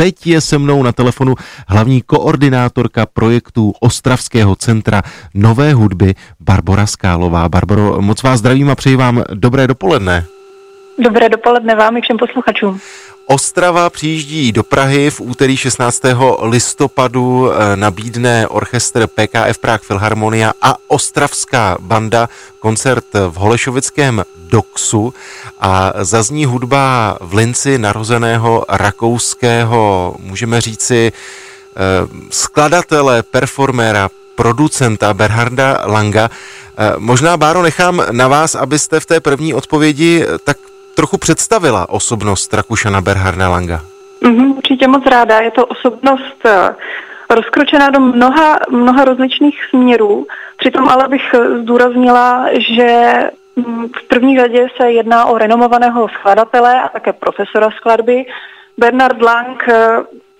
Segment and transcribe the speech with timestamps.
[0.00, 1.34] teď je se mnou na telefonu
[1.68, 5.02] hlavní koordinátorka projektu Ostravského centra
[5.34, 7.48] nové hudby Barbora Skálová.
[7.48, 10.24] Barbaro, moc vás zdravím a přeji vám dobré dopoledne.
[10.98, 12.80] Dobré dopoledne vám i všem posluchačům.
[13.30, 16.02] Ostrava přijíždí do Prahy v úterý 16.
[16.42, 22.28] listopadu eh, nabídne orchestr PKF Prague Filharmonia a Ostravská banda
[22.58, 25.14] koncert v Holešovickém Doxu
[25.60, 31.80] a zazní hudba v Linci narozeného rakouského, můžeme říci, eh,
[32.30, 36.30] skladatele, performéra, producenta Berharda Langa.
[36.78, 40.56] Eh, možná, Báro, nechám na vás, abyste v té první odpovědi tak
[40.98, 43.80] trochu představila osobnost Rakušana Berharda Langa.
[44.22, 45.40] Mm-hmm, určitě moc ráda.
[45.40, 46.74] Je to osobnost eh,
[47.30, 50.26] rozkročená do mnoha, mnoha rozličných směrů.
[50.56, 53.14] Přitom ale bych zdůraznila, že
[53.56, 58.26] mm, v první řadě se jedná o renomovaného skladatele a také profesora skladby.
[58.78, 59.98] Bernard Lang eh,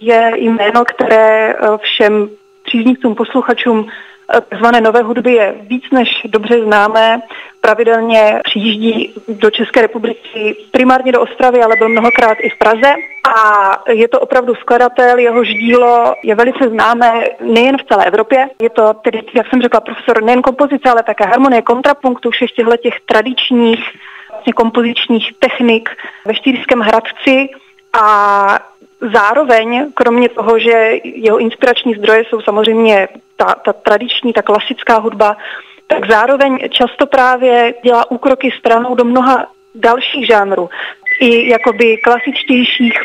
[0.00, 2.28] je jméno, které eh, všem
[2.64, 3.86] příznivcům, posluchačům
[4.48, 4.80] tzv.
[4.80, 7.22] nové hudby je víc než dobře známé.
[7.70, 12.94] Pravidelně přijíždí do České republiky, primárně do Ostravy, ale byl mnohokrát i v Praze.
[13.38, 18.48] A je to opravdu skladatel, jehož dílo je velice známé nejen v celé Evropě.
[18.62, 22.76] Je to tedy, jak jsem řekla, profesor nejen kompozice, ale také harmonie, kontrapunktu, všech těchto
[22.76, 23.80] těch tradičních
[24.30, 25.90] vlastně kompozičních technik
[26.24, 27.48] ve Štýrském Hradci
[28.02, 28.58] a
[29.12, 35.36] Zároveň, kromě toho, že jeho inspirační zdroje jsou samozřejmě ta, ta tradiční, ta klasická hudba,
[35.90, 40.68] tak zároveň často právě dělá úkroky stranou do mnoha dalších žánrů,
[41.20, 42.98] i jakoby klasičtějších,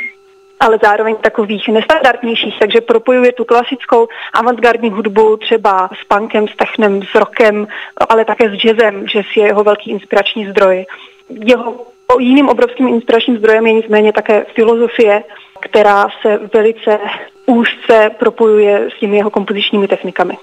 [0.59, 7.03] ale zároveň takových nestandardnějších, takže propojuje tu klasickou avantgardní hudbu třeba s punkem, s technem,
[7.03, 7.67] s rockem,
[8.09, 10.85] ale také s jazzem, že je jeho velký inspirační zdroj.
[11.29, 11.85] Jeho
[12.19, 15.23] jiným obrovským inspiračním zdrojem je nicméně také filozofie,
[15.61, 16.99] která se velice
[17.45, 20.37] úzce propojuje s těmi jeho kompozičními technikami.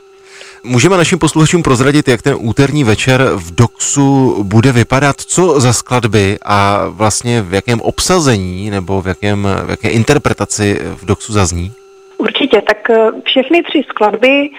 [0.65, 6.39] Můžeme našim posluchačům prozradit, jak ten úterní večer v Doxu bude vypadat, co za skladby
[6.45, 11.73] a vlastně v jakém obsazení nebo v, jakém, v jaké interpretaci v Doxu zazní?
[12.19, 14.51] Určitě, tak eh, všechny tři skladby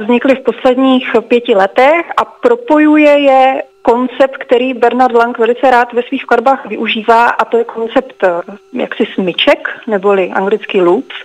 [0.00, 6.02] vznikly v posledních pěti letech a propojuje je koncept, který Bernard Lang velice rád ve
[6.02, 8.40] svých skladbách využívá a to je koncept eh,
[8.72, 11.16] jaksi smyček, neboli anglický loops.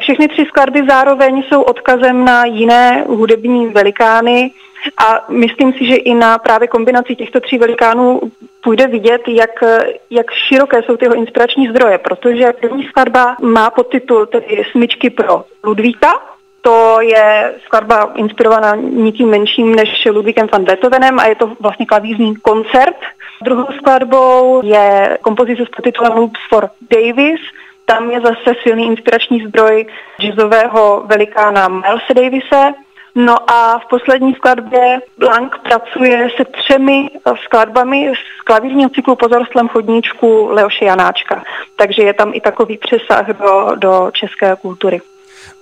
[0.00, 4.50] Všechny tři skladby zároveň jsou odkazem na jiné hudební velikány
[4.98, 8.20] a myslím si, že i na právě kombinaci těchto tří velikánů
[8.62, 9.64] půjde vidět, jak,
[10.10, 16.22] jak široké jsou tyho inspirační zdroje, protože první skladba má podtitul tedy Smyčky pro Ludvíka,
[16.66, 22.36] to je skladba inspirovaná nikým menším než Ludvíkem van Beethovenem a je to vlastně klavízní
[22.36, 22.96] koncert.
[23.42, 27.40] Druhou skladbou je kompozice s podtitulem Loops for Davis,
[27.86, 29.86] tam je zase silný inspirační zdroj
[30.20, 32.72] jazzového velikána Milesa Davise.
[33.14, 37.10] No a v poslední skladbě Blank pracuje se třemi
[37.44, 41.44] skladbami z klavírního cyklu Po zarostlém chodníčku Leoše Janáčka.
[41.76, 45.00] Takže je tam i takový přesah do, do české kultury.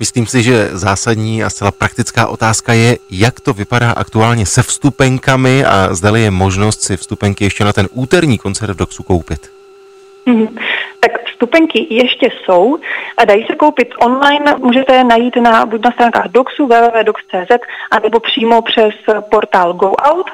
[0.00, 5.64] Myslím si, že zásadní a zcela praktická otázka je, jak to vypadá aktuálně se vstupenkami
[5.64, 9.50] a zdali je možnost si vstupenky ještě na ten úterní koncert v Doxu koupit.
[10.26, 10.58] Mm-hmm.
[11.00, 12.78] Tak vstupenky ještě jsou
[13.16, 14.54] a dají se koupit online.
[14.58, 18.94] Můžete je najít na, buď na stránkách Doxu, www.dox.cz, anebo přímo přes
[19.30, 20.30] portál Go Out.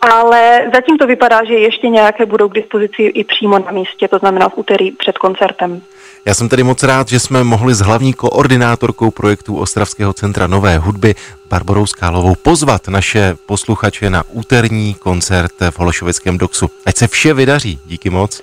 [0.00, 4.18] Ale zatím to vypadá, že ještě nějaké budou k dispozici i přímo na místě, to
[4.18, 5.82] znamená v úterý před koncertem.
[6.24, 10.78] Já jsem tedy moc rád, že jsme mohli s hlavní koordinátorkou projektu Ostravského centra nové
[10.78, 11.14] hudby
[11.50, 16.70] Barborou Skálovou pozvat naše posluchače na úterní koncert v Holešovickém doxu.
[16.86, 17.78] Ať se vše vydaří.
[17.86, 18.42] Díky moc.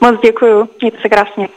[0.00, 0.68] Moc děkuji.
[0.80, 1.48] Mějte se krásně.